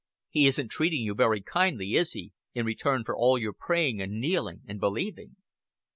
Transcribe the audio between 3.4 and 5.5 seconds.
praying and kneeling and believing?'"